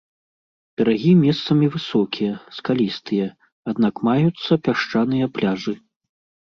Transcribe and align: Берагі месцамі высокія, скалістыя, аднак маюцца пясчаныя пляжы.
Берагі 0.79 1.11
месцамі 1.25 1.65
высокія, 1.75 2.33
скалістыя, 2.61 3.27
аднак 3.75 3.95
маюцца 4.11 4.51
пясчаныя 4.67 5.25
пляжы. 5.41 5.79